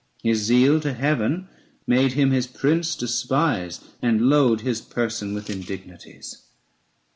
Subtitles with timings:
[0.23, 1.47] His zeal to Heaven
[1.85, 6.41] made him his Prince despise, And load his person with indignities.